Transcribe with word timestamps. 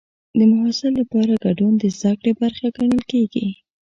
د 0.37 0.39
محصل 0.51 0.91
لپاره 1.01 1.31
ګډون 1.45 1.73
د 1.77 1.83
زده 1.97 2.11
کړې 2.19 2.31
برخه 2.41 2.67
ګڼل 2.77 3.01
کېږي. 3.11 3.47